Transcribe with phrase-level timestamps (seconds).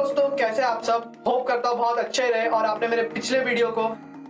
[0.00, 1.12] दोस्तों, कैसे आप सब?
[1.26, 3.82] होप करता हूँ बहुत अच्छे रहे और आपने मेरे पिछले वीडियो को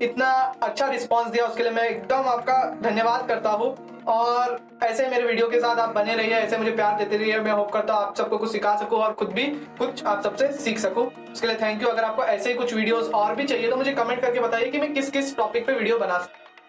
[0.02, 0.30] इतना
[0.62, 3.68] अच्छा रिस्पांस दिया, उसके लिए मैं एकदम आपका धन्यवाद करता हूँ।
[4.06, 7.52] और ऐसे मेरे वीडियो के साथ आप बने रहिए, ऐसे मुझे प्यार देते रहिए। मैं
[7.52, 9.44] होप करता हूँ आप सबको कुछ सिखा सकूँ और खुद भी
[9.78, 13.10] कुछ आप सबसे सीख सकूँ। उसके लिए थैंक यू अगर आपको ऐसे ही कुछ वीडियोस
[13.14, 15.98] और भी चाहिए तो मुझे कमेंट करके बताइए कि मैं किस किस टॉपिक पे वीडियो
[15.98, 16.18] बना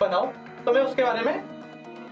[0.02, 0.34] बनाऊँ।
[0.66, 1.44] तो मैं उसके बारे में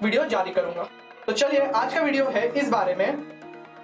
[0.03, 0.87] वीडियो जारी करूँगा।
[1.25, 3.38] तो चलिए, आज का वीडियो है इस बारे में।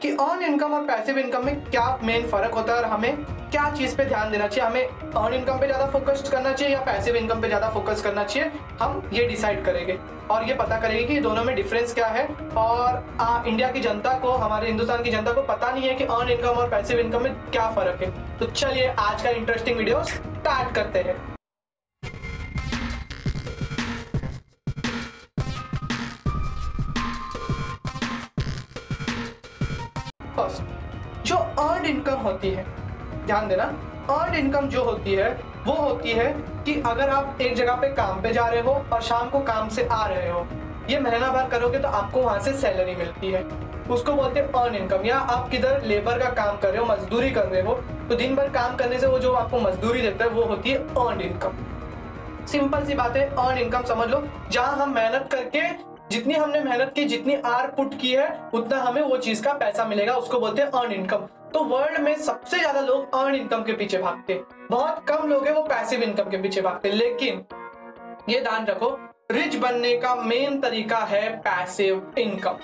[0.06, 3.16] कि अर्न इनकम और पैसिव इनकम में क्या मेन फ़र्क होता है और हमें
[3.52, 4.70] क्या चीज़ पे ध्यान देना चाहिए?
[4.70, 8.24] हमें अर्न इनकम पे ज़्यादा फोकस करना चाहिए या पैसिव इनकम पे ज़्यादा फोकस करना
[8.24, 8.52] चाहिए?
[8.82, 9.98] हम ये डिसाइड करेंगे।
[10.32, 12.28] और ये पता करेंगे कि दोनों में डिफरेंस क्या है।
[12.58, 16.04] और आ, इंडिया की जनता को हमारे हिंदुस्तान की जनता को पता नहीं है कि
[16.06, 20.04] अर्न इनकम और पैसिव इनकम में क्या फ़र्क है। तो चलिए आज का इंटरेस्टिंग वीडियो
[20.06, 21.35] स्टार्ट करते हैं।
[31.86, 32.64] अर्न इनकम होती है।
[33.26, 33.64] ध्यान देना
[34.12, 35.30] अर्न इनकम जो होती है,
[35.66, 36.28] वो होती है
[36.66, 39.70] कि अगर आप एक जगह पे काम पे जा रहे हो और शाम को काम
[39.70, 40.46] से आ रहे हो,
[40.90, 43.44] ये महीना भर करोगे तो आपको वहाँ से सैलरी मिलती है।
[43.92, 47.32] उसको बोलते हैं अर्न इनकम या आप किधर लेबर का काम कर रहे हो, मजदूरी
[47.32, 47.74] कर रहे हो
[48.10, 50.78] तो दिन भर काम करने से वो जो आपको मजदूरी देता है, वो होती है
[50.78, 55.62] अर्न इनकम सिंपल सी बात है अर्न इनकम समझ लो। जहाँ हम मेहनत करके,
[56.12, 59.86] जितनी हमने मेहनत की, जितनी आर पुट की है, उतना हमें वो चीज़ का पैसा
[59.86, 63.74] मिलेगा, उसको बोलते हैं अर्न इनकम तो वर्ल्ड में सबसे ज़्यादा लोग अर्न इनकम के
[63.74, 64.34] पीछे भागते
[64.72, 67.44] बहुत कम लोग हैं, वो पैसिव इनकम के पीछे भागते लेकिन
[68.30, 68.90] ये ध्यान रखो
[69.32, 72.58] रिच बनने का मेन तरीका है पैसिव इनकम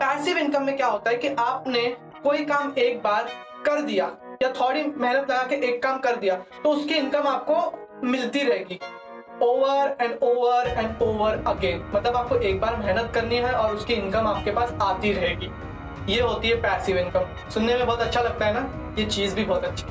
[0.00, 1.84] पैसिव इनकम में क्या होता है कि आपने
[2.22, 3.28] कोई काम एक बार
[3.66, 4.10] कर दिया
[4.42, 8.80] या थोड़ी मेहनत लगा के एक काम कर दिया तो उसकी इनकम आपको मिलती रहेगी।
[9.44, 13.94] Over and over and over again मतलब आपको एक बार मेहनत करनी है और उसकी
[13.94, 15.50] इनकम आपके पास आती रहेगी।
[16.08, 18.94] ये होती है पैसिव इनकम सुनने में बहुत अच्छा लगता है ना?
[18.98, 19.84] ये चीज़ भी बहुत अच्छी।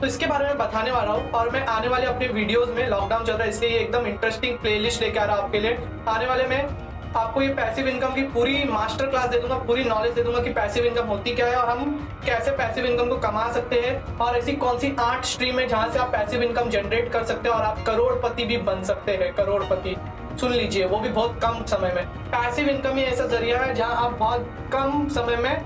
[0.00, 3.24] तो इसके बारे में बताने वाला हूँ और मैं आने वाले अपने वीडियोस में लॉकडाउन
[3.24, 5.78] चल रहा है, इसलिए एकदम इंटरेस्टिंग प्लेलिस्ट लेके आ रहा हूँ आपके लिए।
[6.08, 10.12] आने वाले में आपको ये पैसिव इनकम की पूरी मास्टर क्लास दे दूँगा, पूरी नॉलेज
[10.14, 13.50] दे दूँगा कि पैसिव इनकम होती क्या है और हम कैसे पैसिव इनकम को कमा
[13.52, 17.12] सकते हैं और ऐसी कौन सी आठ स्ट्रीम है जहाँ से आप पैसिव इनकम जनरेट
[17.12, 19.96] कर सकते हैं और आप करोड़पति भी बन सकते हैं, करोड़पति।
[20.40, 24.04] सुन लीजिए, वो भी बहुत कम समय में। पैसिव इनकम ही ऐसा ज़रिया है जहाँ
[24.04, 25.64] आप बहुत कम समय में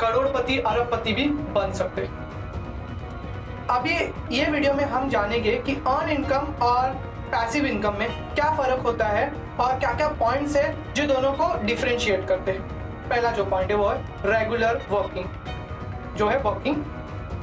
[0.00, 2.08] करोड़पति, अरबपति भी बन सकते
[3.70, 3.94] अभी
[4.36, 6.88] ये वीडियो में हम जानेंगे कि अर्न इनकम और
[7.32, 11.52] पैसिव इनकम में क्या फ़र्क होता है और क्या क्या पॉइंट्स है जो दोनों को
[11.64, 16.84] डिफ्रेंशिएट करते हैं। पहला जो पॉइंट है वो है रेगुलर वर्किंग जो है वर्किंग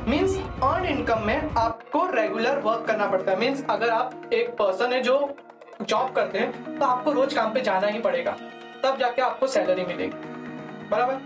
[0.07, 4.93] मीन्स अर्न इनकम में आपको रेगुलर वर्क करना पड़ता है। मीन्स अगर आप एक पर्सन
[4.93, 5.17] है जो
[5.79, 8.31] जॉब करते हैं तो आपको रोज काम पे जाना ही पड़ेगा।
[8.83, 11.19] तब जाके आपको सैलरी मिलेगी। बराबर?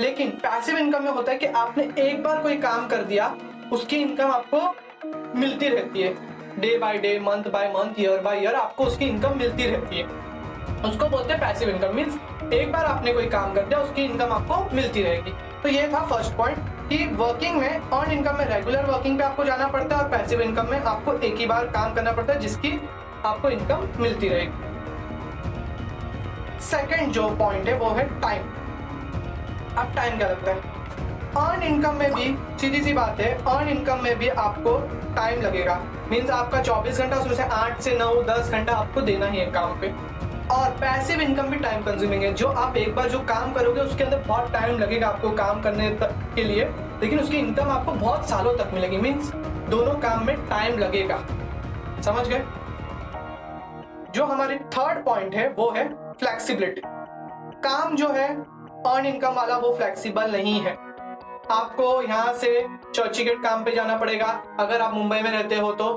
[0.00, 3.34] लेकिन पैसिव इनकम में होता है कि आपने एक बार कोई काम कर दिया,
[3.72, 6.14] उसकी इनकम आपको मिलती रहती है।
[6.60, 10.04] Day by day month by month year by year आपको उसकी इनकम मिलती रहती है।
[10.82, 14.32] उसको बोलते हैं पैसिव इनकम मीन्स एक बार आपने कोई काम कर दिया, उसकी इनकम
[14.32, 15.32] आपको मिलती रहेगी।
[15.62, 16.58] तो ये था फ़र्स्ट पॉइंट
[16.88, 20.40] कि वर्किंग में अर्न इनकम में रेगुलर वर्किंग पे आपको जाना पड़ता है और पैसिव
[20.42, 22.70] इनकम में आपको एक ही बार काम करना पड़ता है, जिसकी
[23.26, 24.64] आपको इनकम मिलती रहेगी।
[26.60, 28.42] सेकेंड जो पॉइंट है, वो है टाइम
[29.78, 30.76] अब टाइम क्या लगता है?
[31.36, 34.78] अर्न इनकम में भी सीधी सी बात है अर्न इनकम में भी आपको
[35.14, 39.26] टाइम लगेगा। मीन्स आपका 24 घंटा उसमें से 8 से 9 10 घंटा आपको देना
[39.26, 40.16] ही है काम पे।
[40.50, 44.04] और पैसिव इनकम भी टाइम कंज्यूमिंग है। जो आप एक बार जो काम करोगे, उसके
[44.04, 46.64] अंदर बहुत टाइम लगेगा आपको काम करने तक के लिए।
[47.02, 49.32] लेकिन उसकी इनकम आपको बहुत सालों तक मिलेगी। मीन्स
[49.68, 51.18] दोनों काम में टाइम लगेगा।
[52.02, 52.42] समझ गए?
[54.16, 56.80] जो हमारी थर्ड पॉइंट है, वो है फ्लेक्सिबिलिटी
[57.62, 58.28] काम जो है
[58.86, 60.72] अर्न इनकम वाला, वो फ्लेक्सिबल नहीं है.
[61.50, 64.26] आपको यहाँ से चर्ची गेट काम पे जाना पड़ेगा.
[64.60, 65.88] अगर आप मुंबई में रहते हो तो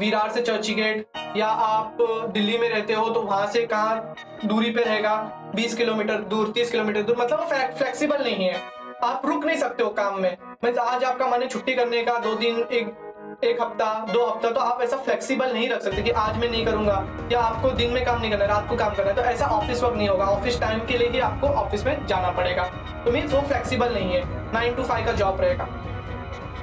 [0.00, 1.96] विरार से चर्ची गेट या आप
[2.34, 4.14] दिल्ली में रहते हो तो वहाँ से कहाँ
[4.44, 5.52] दूरी पे रहेगा?
[5.54, 7.48] 20 किलोमीटर दूर 30 किलोमीटर दूर मतलब
[7.78, 8.60] फ्लेक्सिबल नहीं है.
[9.02, 10.36] आप रुक नहीं सकते हो काम में.
[10.64, 13.09] मैं आज आपका मन है छुट्टी करने का दो दिन, एक
[13.44, 16.64] एक हफ़्ता, दो हफ़्ता तो आप ऐसा फ्लेक्सिबल नहीं रख सकते कि आज मैं नहीं
[16.66, 19.46] करूँगा, या आपको दिन में काम नहीं करना, रात को काम करना है तो ऐसा
[19.46, 22.62] ऑफ़िस वर्क नहीं होगा। ऑफ़िस टाइम के लिए ही आपको ऑफ़िस में जाना पड़ेगा।
[23.04, 25.68] तो मीन्स वो फ्लेक्सिबल नहीं है नाइन टू फाइव का जॉब रहेगा।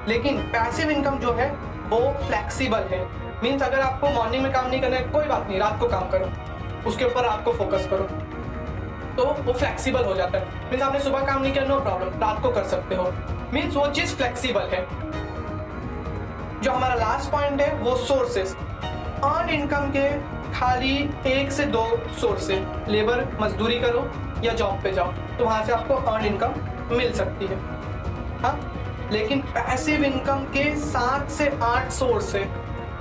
[0.07, 1.49] लेकिन पैसिव इनकम जो है,
[1.89, 3.03] वो फ्लेक्सिबल है।
[3.43, 6.09] मीन्स अगर आपको मॉर्निंग में काम नहीं करना है, कोई बात नहीं, रात को काम
[6.09, 6.29] करो।
[6.89, 8.03] उसके ऊपर रात को फोकस करो।
[9.17, 12.41] तो वो फ्लेक्सिबल हो जाता है। मीन्स आपने सुबह काम नहीं किया नो प्रॉब्लम रात
[12.41, 13.11] को कर सकते हो।
[13.53, 14.85] मीन्स वो चीज़ फ्लेक्सिबल है।
[16.63, 18.55] जो हमारा लास्ट पॉइंट है, वो सोर्सेस
[19.23, 20.09] अर्न इनकम के
[20.53, 21.85] खाली एक से दो
[22.21, 22.49] सोर्स
[22.89, 24.09] लेबर मजदूरी करो
[24.43, 27.57] या जॉब पे जाओ तो वहाँ से आपको अर्न इनकम मिल सकती है.
[28.41, 28.59] हाँ?
[29.11, 32.45] लेकिन पैसिव इनकम के सात से आठ सोर्स है.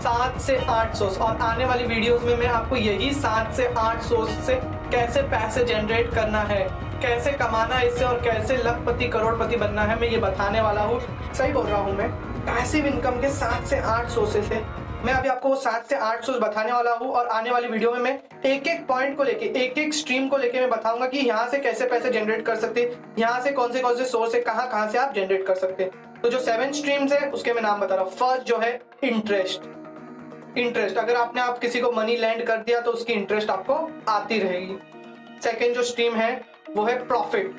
[0.00, 4.02] सात से आठ सोर्स और आने वाली वीडियोस में मैं आपको यही सात से आठ
[4.02, 4.54] सोर्स से
[4.90, 6.64] कैसे पैसे जनरेट करना है
[7.00, 11.00] कैसे कमाना इससे और कैसे लखपति, करोड़पति बनना है, मैं ये बताने वाला हूँ।
[11.34, 12.10] सही बोल रहा हूँ मैं।
[12.46, 14.64] पैसिव इनकम के सात से आठ सोर्सेस है।
[15.04, 17.98] मैं अभी आपको सात से आठ सोर्स बताने वाला हूँ और आने वाली वीडियो में
[18.00, 21.46] मैं एक एक पॉइंट को लेके एक एक स्ट्रीम को लेके मैं बताऊँगा कि यहाँ
[21.48, 24.68] से कैसे पैसे जनरेट कर सकते, यहाँ से कौन से कौन से सोर्स है, कहाँ
[24.70, 25.90] कहाँ से आप जनरेट कर सकते।
[26.22, 29.68] तो जो सेवन स्ट्रीम्स है, उसके मैं नाम बता रहा हूँ। फ़र्स्ट जो है इंटरेस्ट
[30.58, 33.74] इंटरेस्ट अगर आपने, आप किसी को मनी लैंड कर दिया तो उसकी इंटरेस्ट आपको
[34.08, 34.78] आती रहेगी।
[35.42, 36.34] सेकेंड जो स्ट्रीम है
[36.76, 37.54] वो है प्रॉफिट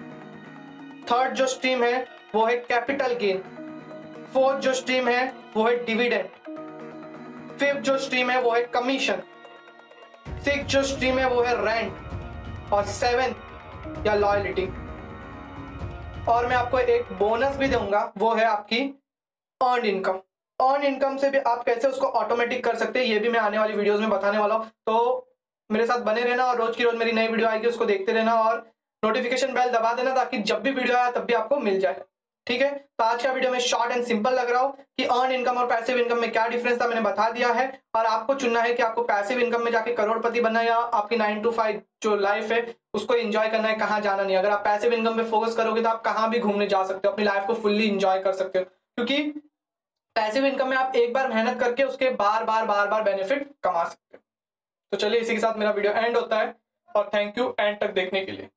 [1.11, 3.37] थर्ड जो स्ट्रीम है, वो है कैपिटल गेन
[4.33, 6.25] फोर्थ जो स्ट्रीम है, वो है डिविडेंड
[7.59, 9.21] फिफ्थ जो स्ट्रीम है, वो है कमीशन
[10.45, 13.35] सिक्स जो स्ट्रीम है, वो है रेंट और सेवन
[14.07, 14.67] या लॉयलिटी
[16.31, 18.79] और मैं आपको एक बोनस भी दूँगा, वो है आपकी
[19.61, 20.19] अर्न इनकम
[20.59, 23.57] अर्न इनकम से भी आप कैसे उसको ऑटोमेटिक कर सकते हैं, ये भी मैं आने
[23.57, 25.27] वाली वीडियोस में बताने वाला हूँ। तो
[25.69, 28.33] मेरे साथ बने रहना और रोज की रोज मेरी नई वीडियो आएगी, उसको देखते रहना
[28.35, 28.65] और
[29.03, 32.01] नोटिफिकेशन बेल दबा देना ताकि जब भी वीडियो आया तब भी आपको मिल जाए।
[32.47, 32.69] ठीक है?
[32.71, 35.65] तो आज का वीडियो में शॉर्ट एंड सिंपल लग रहा हूँ कि अर्न इनकम और
[35.67, 37.65] पैसिव इनकम में क्या डिफरेंस था, मैंने बता दिया है।
[37.95, 41.41] और आपको चुनना है कि आपको पैसिव इनकम में जाके करोड़पति बनना या आपकी नाइन
[41.41, 44.94] टू फाइव जो लाइफ है, उसको एंजॉय करना है, कहाँ जाना नहीं अगर आप पैसिव
[44.94, 47.53] इनकम में फोकस करोगे तो आप कहाँ भी घूमने जा सकते हो, अपनी लाइफ को
[47.55, 49.23] फुल्ली इंजॉय कर सकते हो। क्योंकि
[50.15, 53.83] पैसिव इनकम में आप एक बार मेहनत करके उसके बार बार बार बार बेनिफिट कमा
[53.83, 54.23] सकते हो।
[54.91, 56.53] तो चलिए इसी के साथ मेरा वीडियो एंड होता है।
[56.89, 58.50] और थैंक यू एंड तक देखने के लिए।